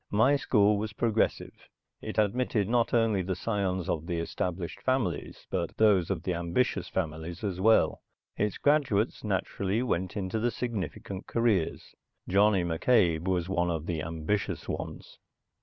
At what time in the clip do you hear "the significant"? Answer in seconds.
10.39-11.27